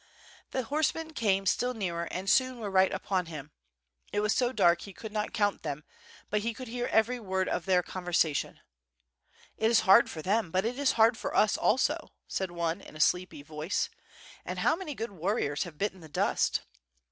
[0.49, 3.53] The horsemen came still nearer and soon were right upon WITH FIRE AND SWORD, y^l
[3.53, 4.13] him.
[4.13, 5.83] It was so dark he could not count them,
[6.31, 8.61] but he could hear every word of their conversation.
[9.59, 12.95] •*It is hard for them, but it is hard for us also," said one, in
[12.95, 13.91] a sleepy voice,
[14.43, 16.61] "and how many good warriors have bitten the dust.''